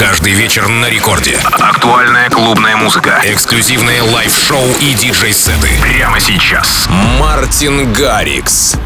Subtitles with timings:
[0.00, 1.38] Каждый вечер на рекорде.
[1.58, 3.20] Актуальная клубная музыка.
[3.24, 5.68] Эксклюзивные лайв-шоу и диджей-сеты.
[5.80, 6.86] Прямо сейчас.
[7.18, 8.76] Мартин Гаррикс.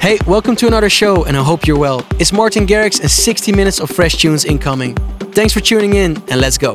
[0.00, 2.06] Hey, welcome to another show, and I hope you're well.
[2.18, 4.96] It's Martin Garrix and 60 minutes of fresh tunes incoming.
[5.34, 6.74] Thanks for tuning in, and let's go.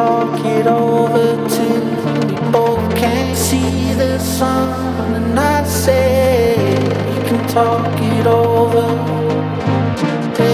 [0.00, 1.84] talk it over till
[2.26, 4.68] we both can't see the sun.
[5.16, 6.56] And I say
[7.08, 8.86] we can talk it over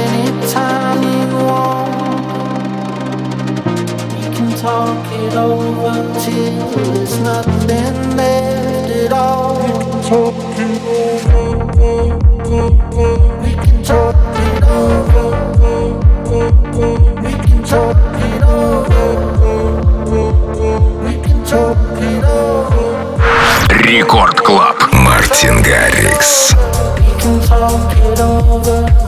[0.02, 1.94] anytime you want.
[4.14, 5.94] We can talk it over
[6.24, 9.56] till there's nothing left at all.
[10.58, 10.70] We
[23.86, 24.92] Рекорд Клаб.
[24.92, 26.50] Мартин Гаррикс.
[27.20, 29.05] Can talk it over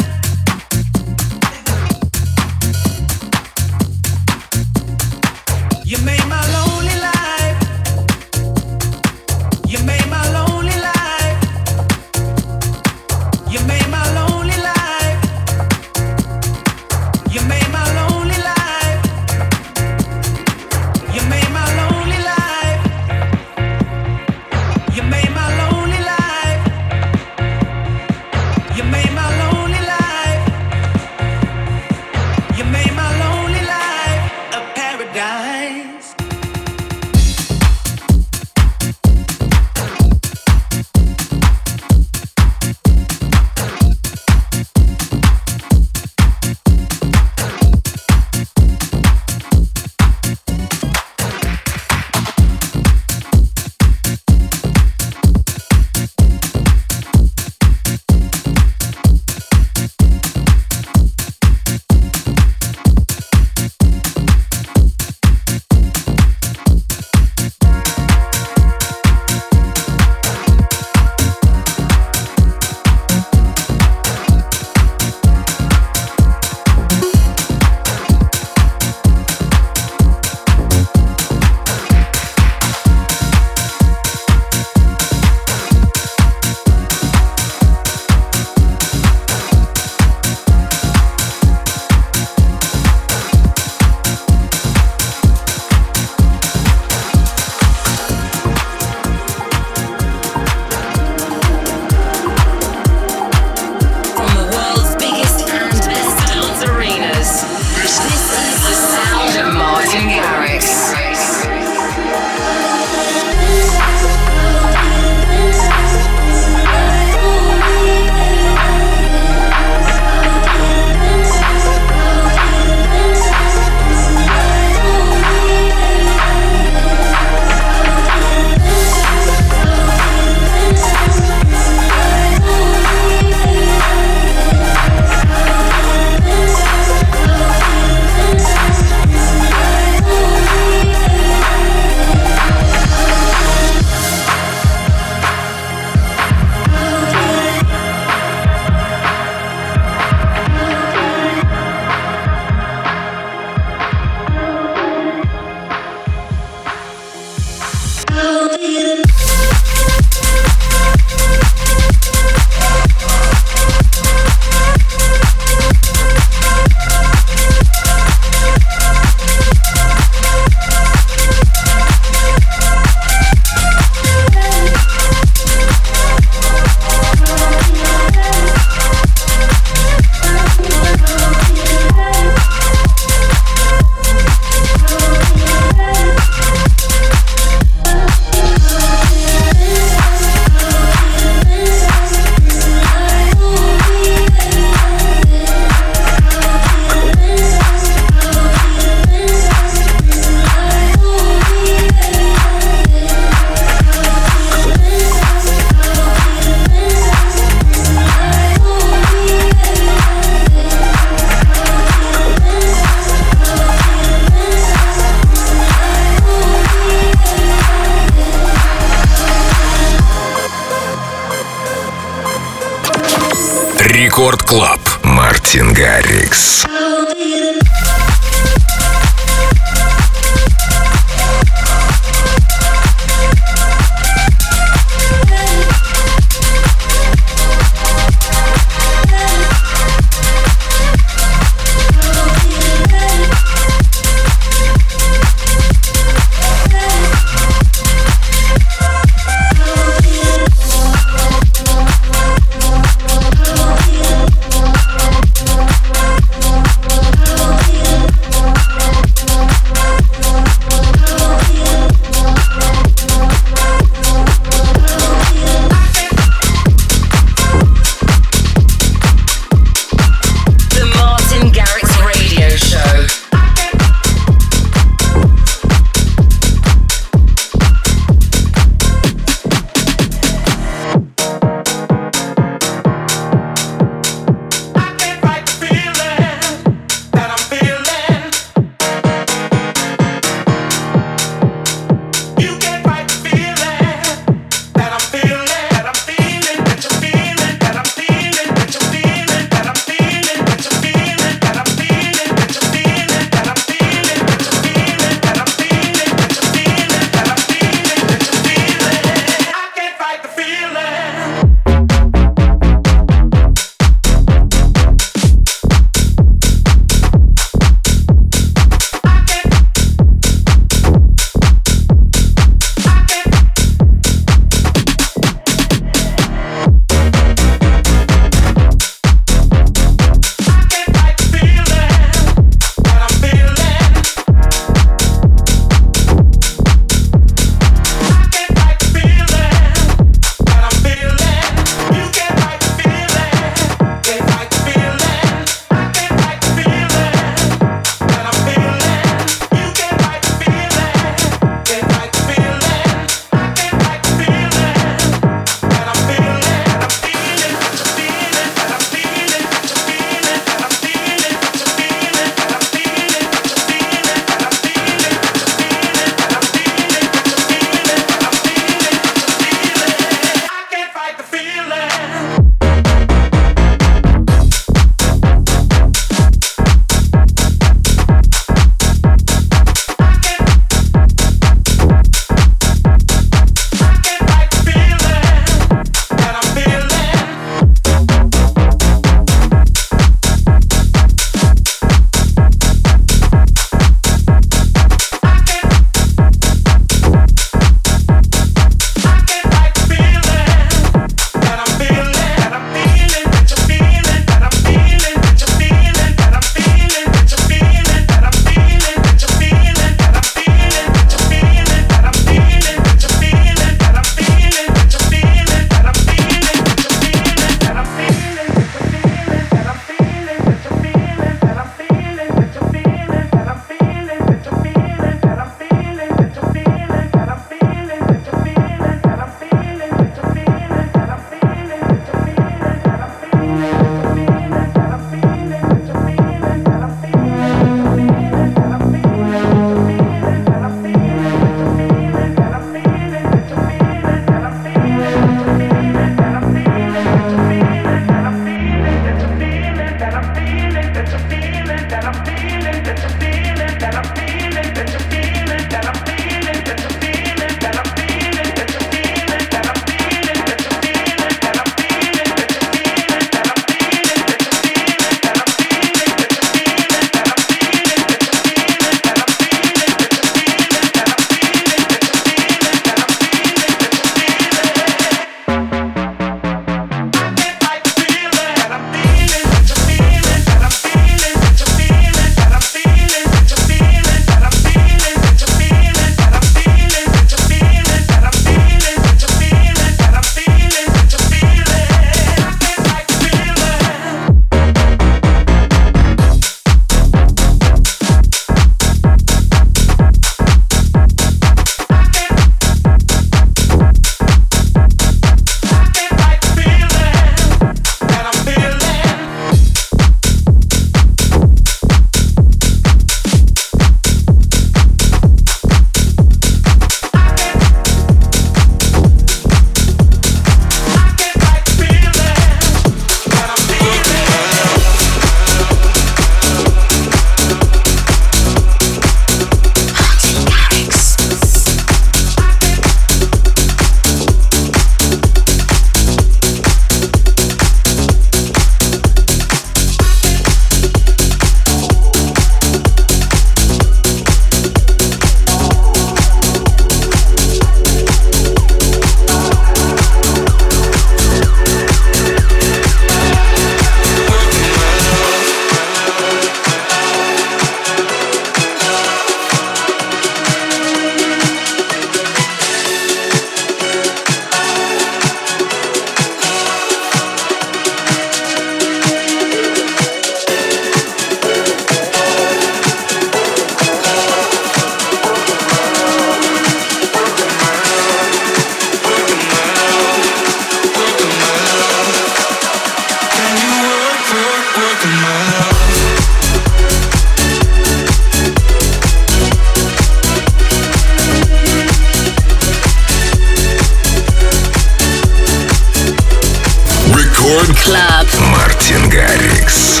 [597.83, 598.27] Club.
[598.51, 600.00] Мартин Гаррикс.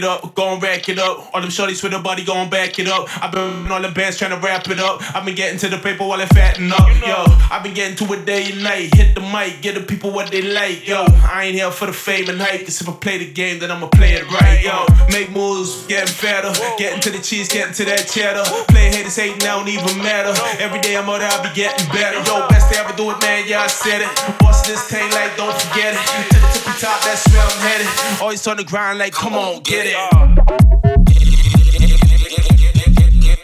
[0.00, 1.34] Back it up.
[1.34, 3.06] All them shorties with the body gon' back it up.
[3.22, 5.02] I've been on the bands trying to wrap it up.
[5.14, 6.88] I've been getting to the paper while it fatten up.
[7.06, 8.94] Yo, I've been getting to it day and night.
[8.94, 10.86] Hit the mic, get the people what they like.
[10.86, 12.64] Yo, I ain't here for the fame and hype.
[12.64, 14.62] Cause if I play the game, then I'ma play it right.
[14.62, 16.52] Yo, make moves, getting fatter.
[16.78, 18.42] Getting to the cheese, getting to that cheddar.
[18.72, 20.34] Play haters hating, I don't even matter.
[20.58, 22.18] Every day I'm out there, I be getting better.
[22.24, 23.44] Yo, best to ever do it, man.
[23.46, 24.10] Yeah, I said it.
[24.40, 26.02] Boss this thing like, don't forget it.
[26.32, 27.88] To the tippy top, that's where I'm headed.
[28.20, 29.83] Always on the grind like, come on, get it.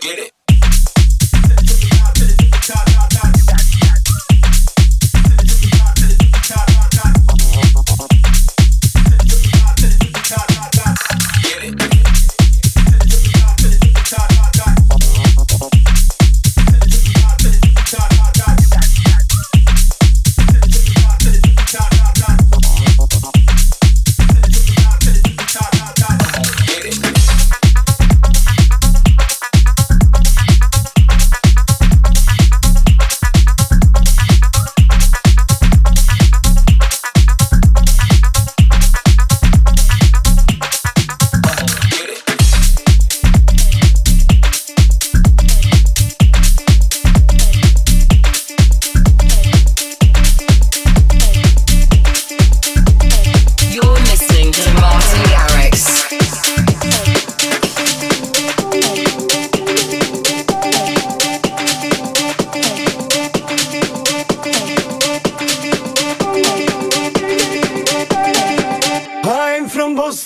[0.01, 0.40] Get it.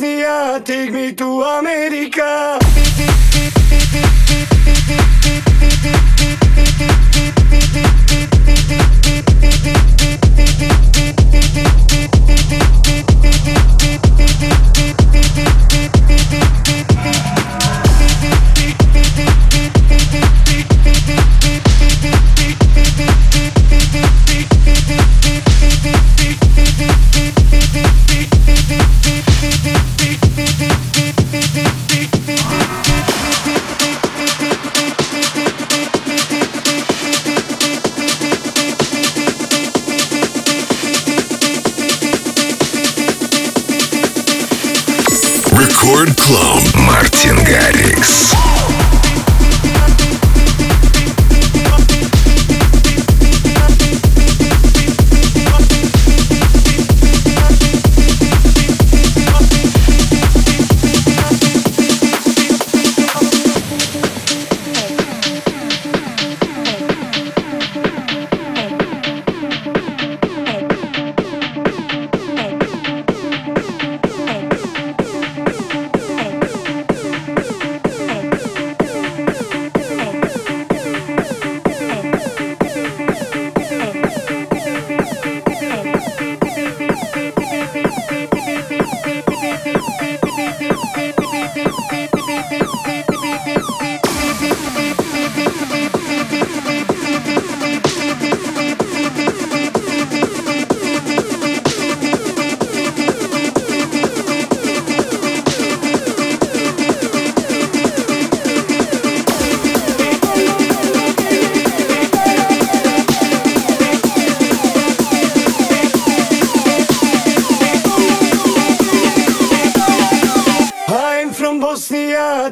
[0.05, 3.23] Asia, take me to America.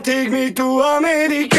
[0.02, 1.51] take me to America.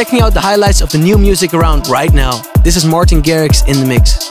[0.00, 2.40] Checking out the highlights of the new music around right now.
[2.64, 4.29] This is Martin Garrix in the mix.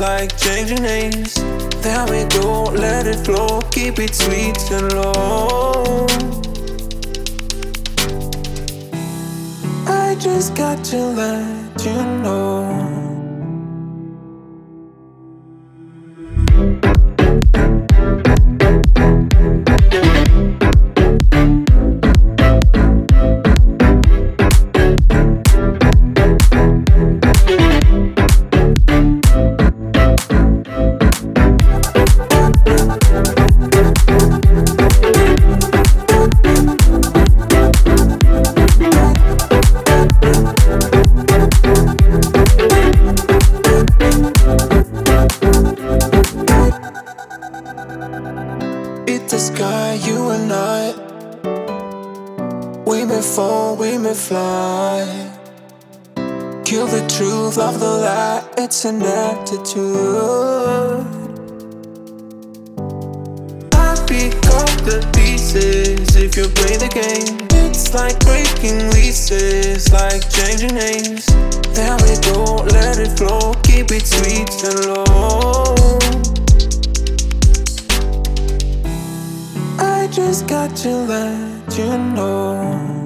[0.00, 1.34] Like changing names.
[1.82, 4.92] There we go, let it flow, keep it sweet and
[58.68, 59.86] it's an attitude.
[63.72, 67.48] I pick up the pieces if you play the game.
[67.50, 71.26] It's like breaking leases, like changing names.
[71.74, 75.98] There we go, let it flow, keep it sweet and low.
[79.78, 82.97] I just got to let you know.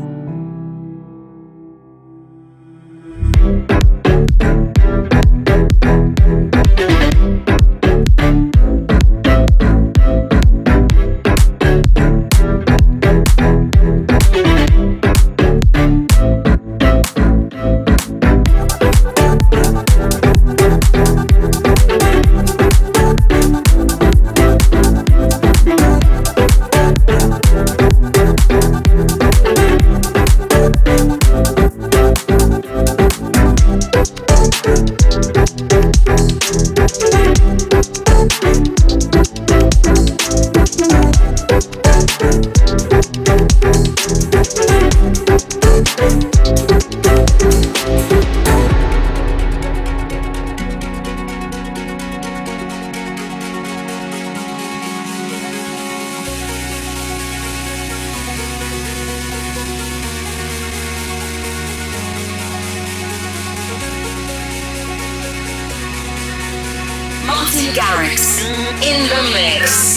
[67.55, 67.77] Thank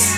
[0.10, 0.15] you.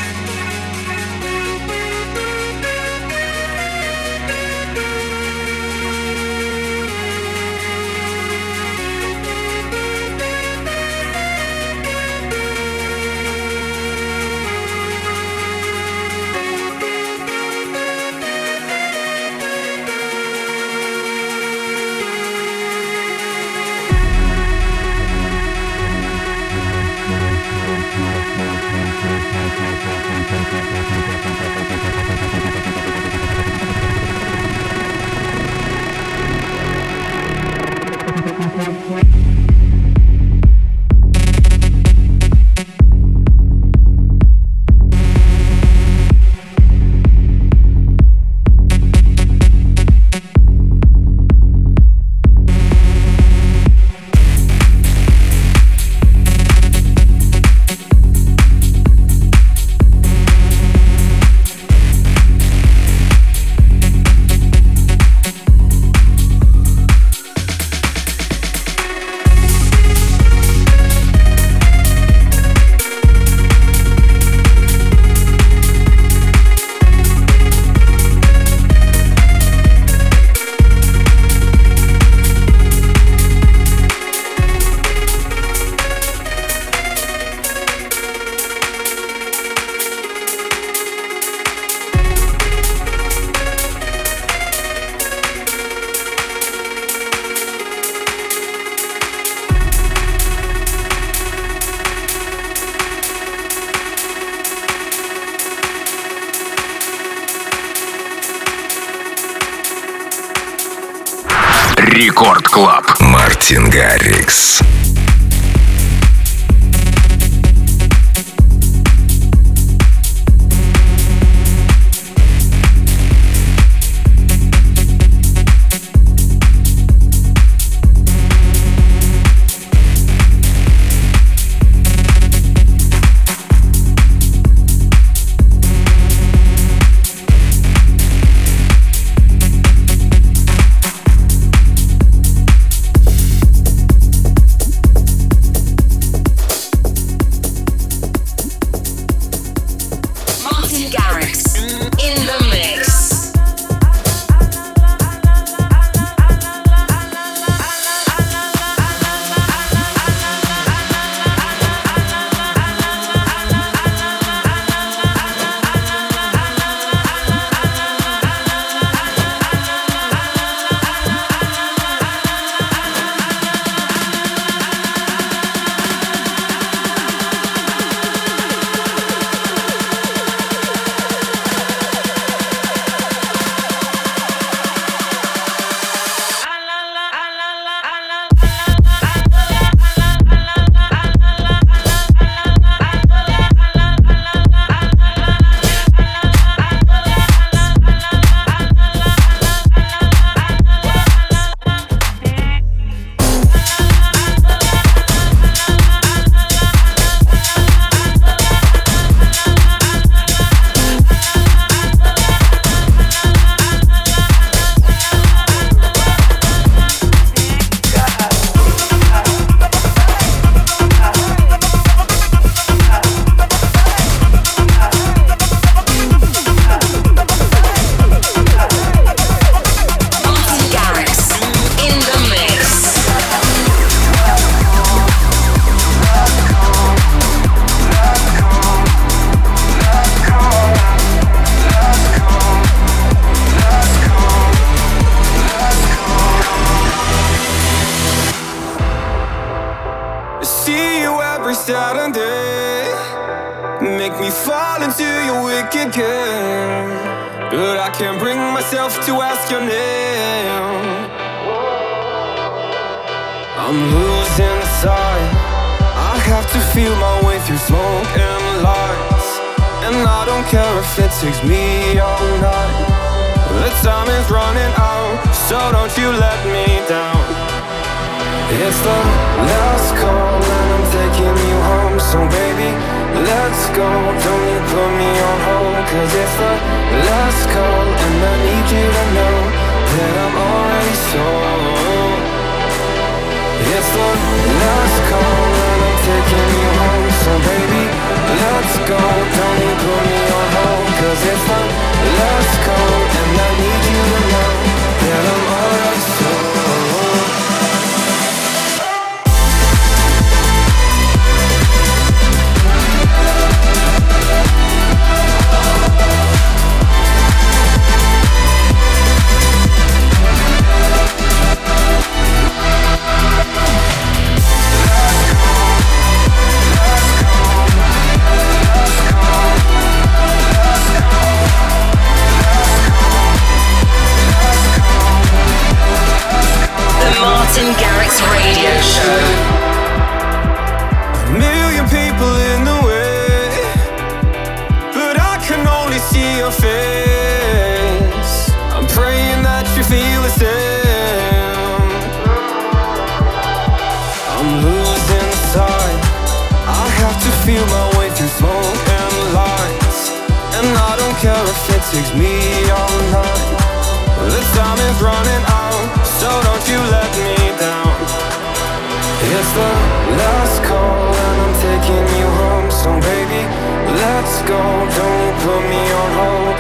[111.98, 112.86] Рекорд Клаб.
[113.00, 114.62] Мартин Гаррикс.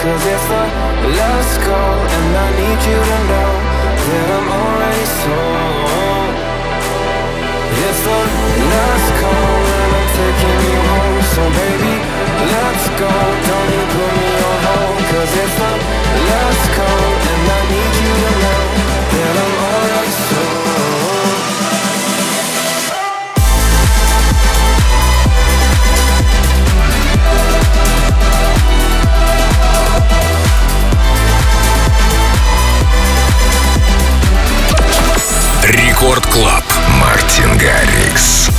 [0.08, 0.64] Cause it's the
[1.20, 3.52] last call and I need you to know
[4.08, 6.36] that I'm already sold.
[7.86, 8.20] It's the
[8.72, 11.96] last call and I'm taking you home, so baby,
[12.56, 13.14] let's go.
[13.48, 15.00] Don't you put me on hold.
[15.12, 15.72] Cause it's the
[16.30, 17.17] last call
[36.18, 36.64] Рекорд Клаб.
[37.00, 38.50] Мартин Гаррикс.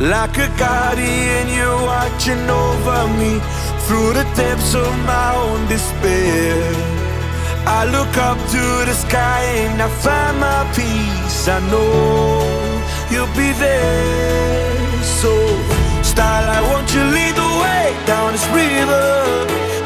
[0.00, 3.38] like a guardian, you're watching over me
[3.86, 6.94] through the depths of my own despair.
[7.66, 11.48] I look up to the sky and I find my peace.
[11.48, 12.42] I know
[13.10, 15.02] you'll be there.
[15.02, 15.32] So,
[16.02, 19.06] starlight, won't you lead the way down this river?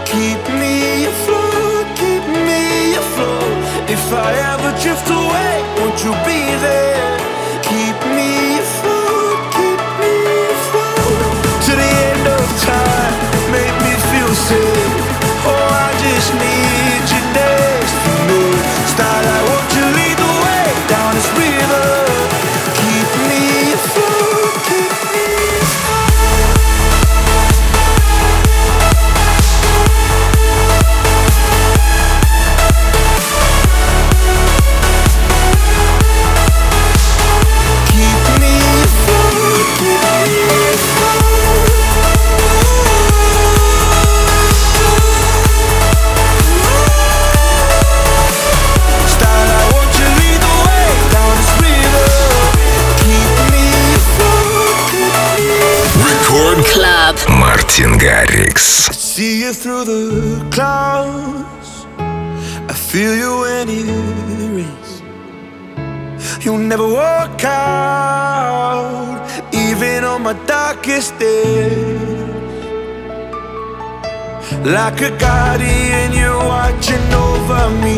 [0.07, 3.59] Keep me afloat, keep me afloat.
[3.91, 7.28] If I ever drift away, won't you be there?
[14.49, 14.57] too.
[15.45, 16.48] Oh, I just need.
[57.69, 58.89] Мартин Гаррикс.
[58.93, 61.87] See you through the clouds.
[61.99, 63.87] I feel you when it
[64.57, 65.03] rains.
[66.43, 69.21] You'll never walk out,
[69.53, 72.09] even on my darkest days.
[74.65, 77.97] Like a guardian, you're watching over me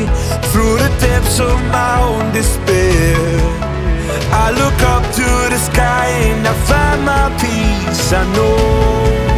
[0.50, 3.16] through the depths of my own despair.
[4.32, 8.12] I look up to the sky and I find my peace.
[8.12, 9.29] I know.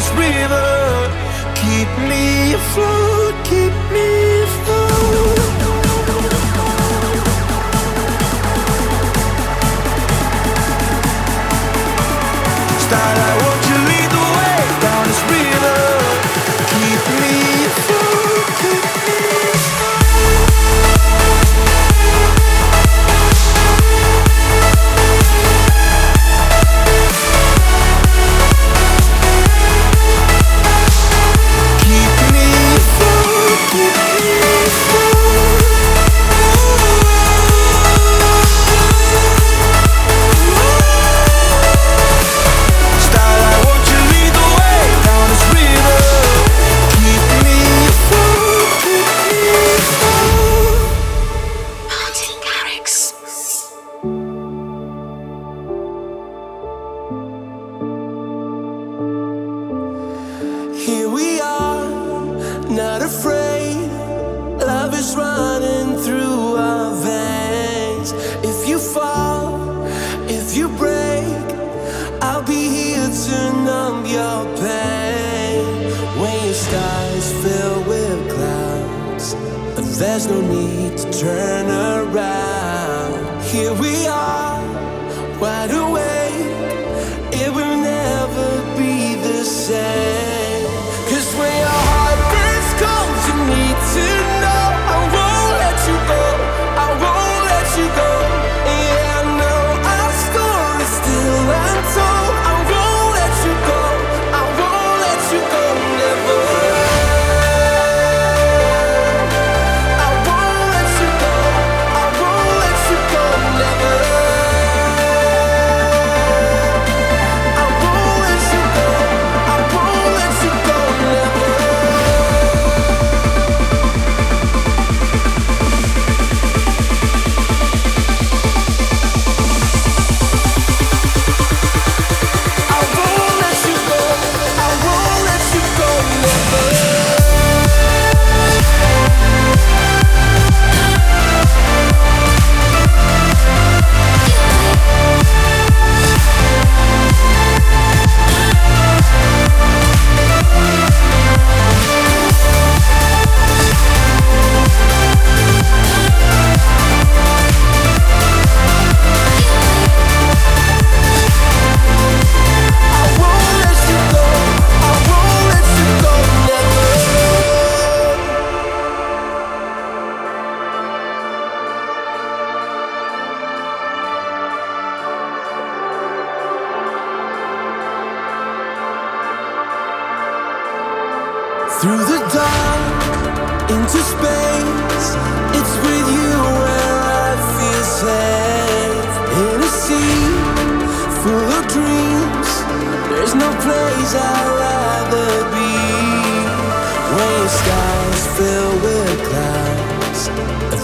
[0.00, 1.10] this river.
[1.60, 2.99] Keep me afloat.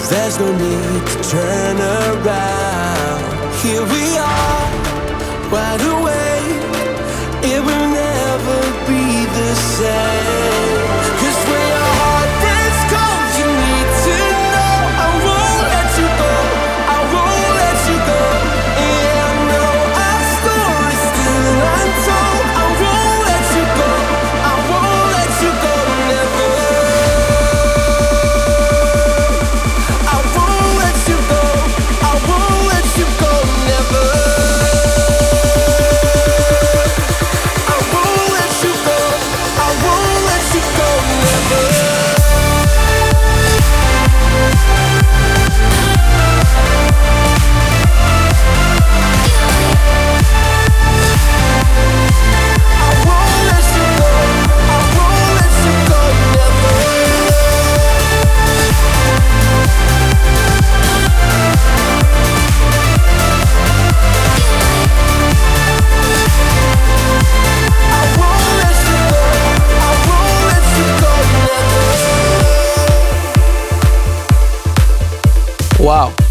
[0.08, 3.20] There's no need to turn around.
[3.62, 4.70] Here we are,
[5.50, 6.62] wide awake.
[7.42, 10.75] It will never be the same.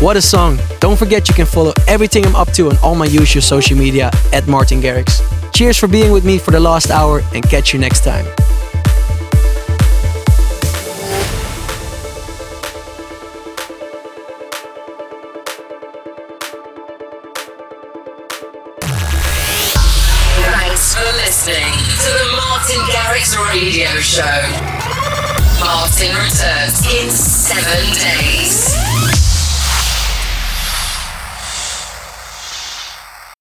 [0.05, 0.59] What a song!
[0.81, 4.11] Don't forget you can follow everything I'm up to on all my usual social media
[4.33, 5.19] at Martin Garrix.
[5.51, 8.23] Cheers for being with me for the last hour and catch you next time.
[23.51, 24.21] radio show.
[25.59, 28.74] Martin returns in seven days.